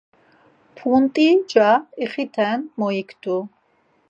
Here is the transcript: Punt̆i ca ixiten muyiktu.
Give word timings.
Punt̆i 0.75 1.27
ca 1.51 1.69
ixiten 2.03 2.59
muyiktu. 2.77 3.37